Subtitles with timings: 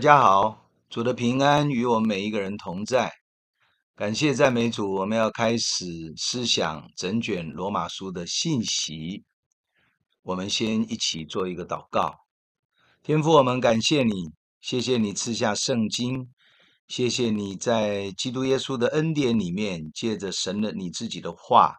[0.00, 3.12] 大家好，主的平安与我们每一个人同在。
[3.94, 5.84] 感谢赞美主，我们要开始
[6.16, 9.24] 思想整卷罗马书的信息。
[10.22, 12.14] 我们先一起做一个祷告。
[13.02, 14.30] 天父，我们感谢你，
[14.62, 16.30] 谢谢你赐下圣经，
[16.88, 21.76] 谢谢你在基督耶稣的恩典里面，借着神的你自己的话，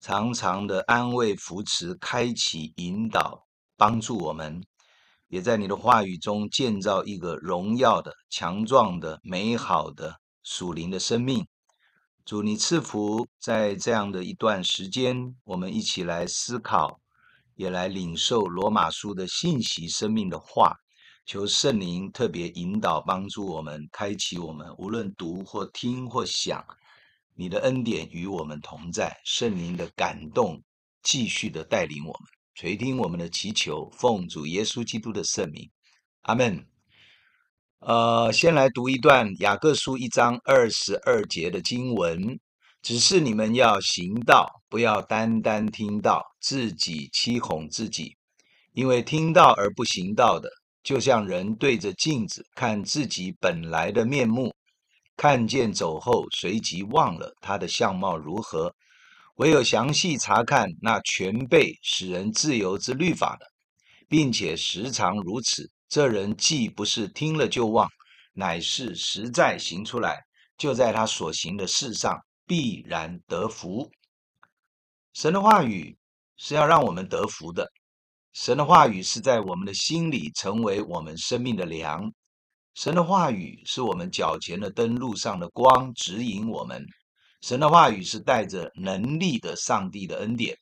[0.00, 4.60] 常常的安慰、扶持、开启、引导、帮助我们。
[5.30, 11.46] 也在你的话语中建造一个荣耀的、强壮的、美好的属灵的生命。
[12.24, 17.00] 主，你赐福在这样的一段时间，我们一起来思考，
[17.54, 20.76] 也来领受罗马书的信息、生命的话。
[21.26, 26.64] 求圣灵特别引导、帮助我们，开启我们，无论读或听或想，
[27.36, 30.60] 你的恩典与我们同在，圣灵的感动
[31.04, 32.39] 继续的带领我们。
[32.60, 35.70] 垂听我们的祈求，奉主耶稣基督的圣名，
[36.24, 36.66] 阿门。
[37.78, 42.38] 呃，先来读一段雅各书一章二十二节的经文：
[42.82, 48.14] 只是你们要行道，不要单单听到，自己欺哄自己。
[48.74, 50.50] 因为听到而不行道的，
[50.82, 54.54] 就像人对着镜子看自己本来的面目，
[55.16, 58.74] 看见走后，随即忘了他的相貌如何。
[59.40, 63.46] 唯有详细查看那全备使人自由之律法的，
[64.06, 67.88] 并且时常如此，这人既不是听了就忘，
[68.34, 70.20] 乃是实在行出来，
[70.58, 73.90] 就在他所行的事上必然得福。
[75.14, 75.96] 神的话语
[76.36, 77.72] 是要让我们得福的，
[78.34, 82.12] 神的话语是在我们的心里成为我们生命的粮，
[82.74, 86.84] 神的话语是我们脚前的灯，路上的光，指引我们。
[87.40, 90.58] 神的话语是带着能力的上帝的恩典，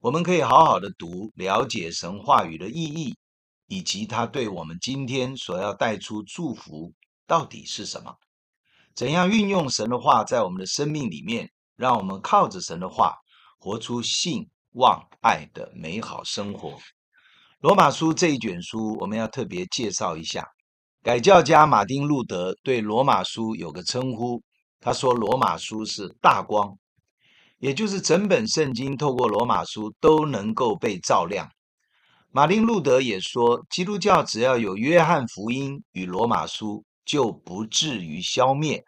[0.00, 3.16] 我们可以好好的读，了解神话语的意义，
[3.68, 6.92] 以及他对我们今天所要带出祝福
[7.26, 8.14] 到底是什么？
[8.94, 13.16] 怎样运用神的话在我们的生命里面，让我们靠着神的话
[13.58, 16.78] 活出信望爱的美好生活。
[17.60, 20.46] 罗马书这一卷书，我们要特别介绍一下，
[21.02, 24.42] 改教家马丁路德对罗马书有个称呼。
[24.84, 26.76] 他说：“罗马书是大光，
[27.58, 31.48] 也就是整本圣经透过罗马书都能够被照亮。”
[32.30, 38.84] 马丁路德也说：“基督教只要有约翰福音与罗马书，就不至于消灭，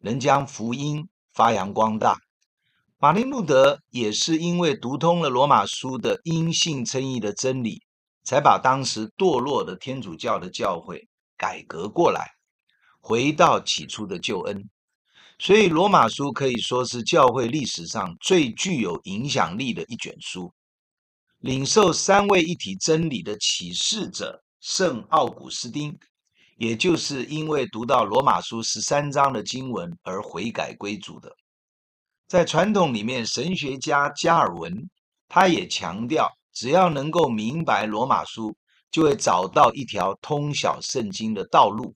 [0.00, 2.18] 能将福音发扬光大。”
[3.00, 7.80] 马丁路德也是因为读通了罗马书的因信称义的真理，
[8.22, 11.08] 才把当时堕落的天主教的教会
[11.38, 12.32] 改革过来，
[13.00, 14.68] 回到起初的救恩。
[15.42, 20.52] 所以，罗马书可以说是教会历史上最具有影响力的一卷书。
[21.38, 25.98] 领受三位一体真理的启示者圣奥古斯丁，
[26.58, 31.34] 也就是因为读到罗马书十三章的经文而悔改归主的。
[32.28, 34.90] 在传统里面，神学家加尔文
[35.26, 38.54] 他也强调，只要能够明白罗马书，
[38.90, 41.94] 就会找到一条通晓圣经的道路。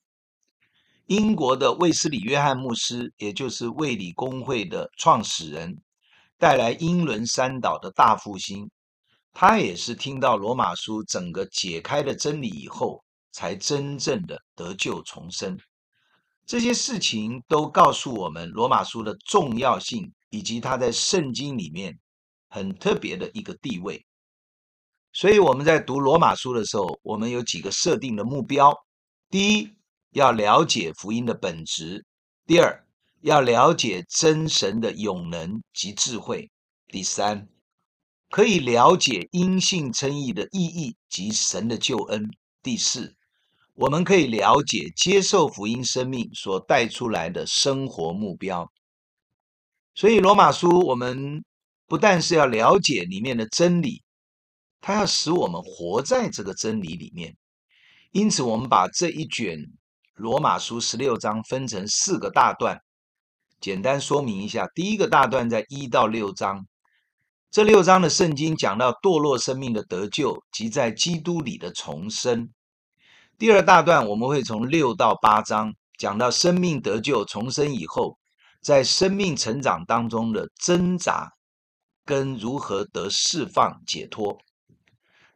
[1.06, 5.78] 英国的卫斯理约翰牧师，也就是卫理公会的创始人，
[6.38, 8.70] 带来英伦三岛的大复兴。
[9.32, 15.58] 他也是听到罗马书整个解开的真理以后，才真正的得救重生。
[16.46, 21.98] 这些事情都告诉我们罗马书的重要性，以及它在圣经里面
[22.48, 24.06] 很特别的一个地位。
[25.12, 28.74] 所以我们在读罗马书的时候，我们有几个设定的目标：
[29.28, 29.70] 第一，
[30.14, 32.04] 要了解福音的本质。
[32.46, 32.86] 第二，
[33.20, 36.52] 要了解真神的永能及智慧。
[36.86, 37.48] 第三，
[38.30, 42.30] 可以了解因信称义的意义及神的救恩。
[42.62, 43.16] 第四，
[43.74, 48.70] 我们可以了解接受福音生命所带出来的生活目标。
[49.96, 51.44] 所以，罗马书我们
[51.88, 54.04] 不但是要了解里面的真理，
[54.80, 57.36] 它要使我们活在这个真理里面。
[58.12, 59.72] 因此，我们把这一卷。
[60.14, 62.80] 罗马书十六章分成四个大段，
[63.60, 64.68] 简单说明一下。
[64.72, 66.64] 第一个大段在一到六章，
[67.50, 72.48] 这六章的圣经讲到堕落生命的得救及在基督里的重生。
[73.36, 78.16] 第二大段我们会从六到八章讲到生命得救重生以后，
[78.60, 81.32] 在生命成长当中的挣扎
[82.04, 84.38] 跟如何得释放解脱。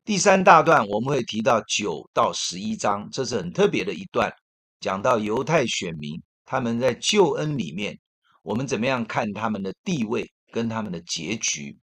[0.05, 4.33] 第三大段我们会提到九到十一章，这是很特别的一段。
[4.81, 7.99] 讲到犹太选民，他们在救恩里面，
[8.43, 11.79] 我们怎么样看他们的地位跟他们的结局？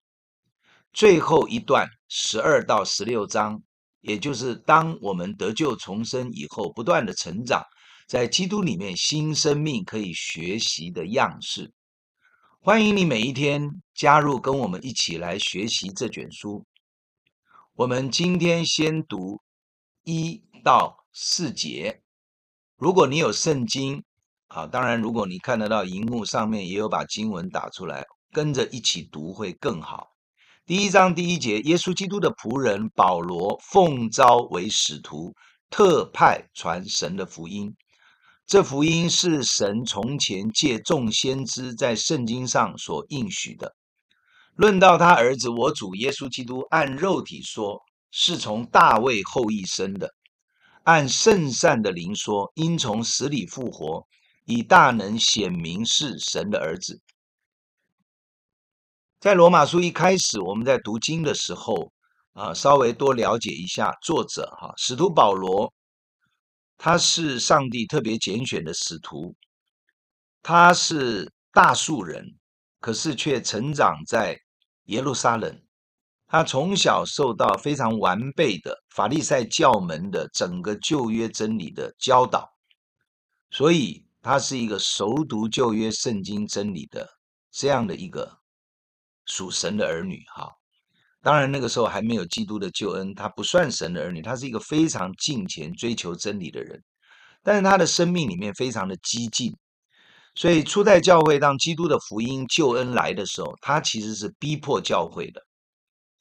[0.93, 3.61] 最后一段十二到十六章
[4.01, 7.61] 也就是当我们得救重生以后，不断的成长，
[8.07, 11.73] 在基督里面新生命可以学习的样式。
[12.61, 16.65] 欢迎你每一天加入，跟我们一起来学习这卷书。
[17.75, 19.43] 我们今天先读
[20.05, 22.04] 一到四节。
[22.77, 24.03] 如果你有圣经，
[24.49, 30.09] 啊，当然，如果你看得到荧幕上面也有把经文打出来，跟着一起读会更好。
[30.67, 35.33] 第一章第一节，耶稣基督的仆人保罗奉召为使徒，
[35.71, 37.73] 特派传神的福音。
[38.45, 43.73] 这福音是神从前借众先知在圣经上所应许的。
[44.57, 47.81] 论到他儿子我主耶稣基督，按肉体说，
[48.11, 50.09] 是从大卫后裔生的；
[50.85, 54.07] 按圣善的灵说，因从死里复活，
[54.45, 57.01] 以大能显明是神的儿子。
[59.19, 61.91] 在罗马书一开始，我们在读经的时候，
[62.35, 65.73] 啊，稍微多了解一下作者哈，使徒保罗，
[66.77, 69.35] 他是上帝特别拣选的使徒，
[70.43, 72.39] 他是大数人，
[72.81, 74.39] 可是却成长在
[74.85, 75.64] 耶路撒冷，
[76.35, 82.53] 他从小受到非常完备的法利赛教门的整个旧约真理的教导，
[83.53, 87.09] 所以他是一个熟读旧约圣经真理的
[87.53, 88.39] 这样的一个。
[89.27, 90.51] 属神的儿女，哈，
[91.23, 96.83] 当然那个时候还没有基督的救恩，他不算神的儿女，他是一个非常敬虔、追求真理的人，
[97.45, 99.57] 但是他的生命里面非常的激进，
[100.35, 105.41] 所以初代教会当基督的福音救恩来的时候，他其实是逼迫教会的，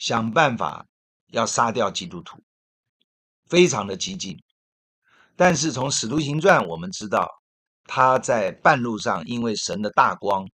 [0.04, 0.86] 想办法
[1.32, 2.44] 要杀掉基督徒，
[3.46, 4.38] 非常的激进。
[5.38, 7.30] 但是从使徒行传我们知道，
[7.86, 10.46] 他在半路上因为神的大光。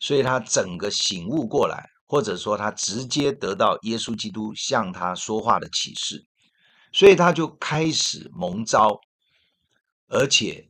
[0.00, 6.24] 所以他整个醒悟过来，或者说他直接得到耶稣基督向他说话的启示，
[6.90, 8.98] 所以他就开始蒙召，
[10.08, 10.68] 而且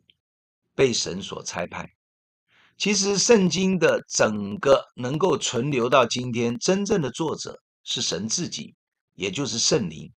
[0.74, 1.88] 被神所差派。
[2.76, 8.74] 其实圣经的整个能够存留到今天，真正的作者是神自己，
[9.14, 10.12] 也就是圣灵。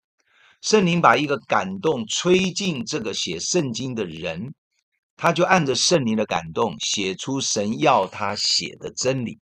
[0.62, 4.54] 圣灵把一个感动吹进这个写圣经的人。
[5.16, 9.40] 他就按着圣灵的感动，写出神要他写的真理。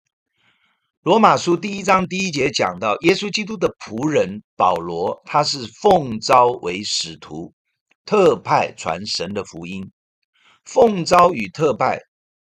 [1.03, 7.55] 罗马书第一章第一节讲到，耶稣基督的仆人保罗，他是奉召为使徒，
[8.05, 9.91] 特派传神的福音。
[10.65, 11.99] 奉召与特派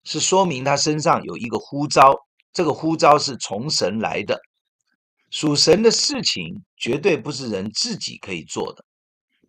[0.04, 2.14] 是说明他身上有一个呼召，
[2.52, 4.40] 这个呼召是从神来的。
[5.30, 8.84] 属神的事情绝对不是人自己可以做的，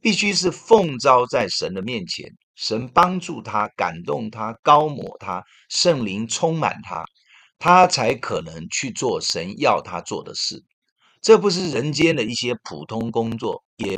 [0.02, 2.30] 必须是奉召在神的面前。
[2.56, 7.06] 神帮助他，感动他，高抹他，圣灵充满他，
[7.58, 10.62] 他才可能去做神要他做的事。
[11.22, 13.98] 这不是人间的一些普通工作，也。